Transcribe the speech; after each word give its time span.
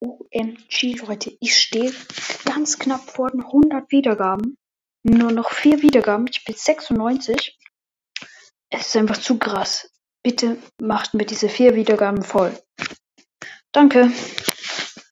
OMG, 0.00 0.96
Leute, 1.06 1.36
ich 1.40 1.56
stehe 1.56 1.92
ganz 2.44 2.78
knapp 2.78 3.10
vor 3.10 3.30
den 3.30 3.42
100 3.42 3.90
Wiedergaben. 3.90 4.56
Nur 5.02 5.32
noch 5.32 5.50
vier 5.50 5.82
Wiedergaben. 5.82 6.26
Ich 6.30 6.44
bin 6.44 6.54
96. 6.54 7.58
Es 8.70 8.86
ist 8.86 8.96
einfach 8.96 9.18
zu 9.18 9.38
krass. 9.38 9.90
Bitte 10.22 10.58
macht 10.80 11.14
mir 11.14 11.24
diese 11.24 11.48
vier 11.48 11.74
Wiedergaben 11.74 12.22
voll. 12.22 12.58
Danke. 13.72 14.10